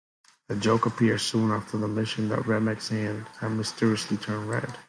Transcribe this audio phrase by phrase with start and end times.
[0.49, 4.75] A joke appeared soon after the mission that Remek's hand had mysteriously turned red.